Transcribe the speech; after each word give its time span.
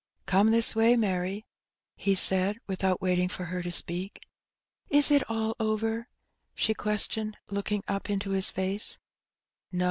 "Come 0.25 0.49
this 0.49 0.75
way, 0.75 0.95
Mary," 0.95 1.45
he 1.95 2.15
said, 2.15 2.57
without 2.65 3.03
waiting 3.03 3.29
for 3.29 3.45
her 3.45 3.61
to 3.61 3.69
speak. 3.71 4.23
'^Is 4.91 5.11
it 5.11 5.21
all 5.29 5.55
over?" 5.59 6.07
she 6.55 6.73
questioned, 6.73 7.37
looking 7.51 7.83
up 7.87 8.09
into 8.09 8.31
his 8.31 8.49
face. 8.49 8.97